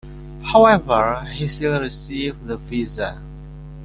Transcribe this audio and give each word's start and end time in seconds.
However, 0.43 1.27
he 1.31 1.47
still 1.47 1.79
received 1.79 2.47
the 2.47 2.57
visa. 2.57 3.21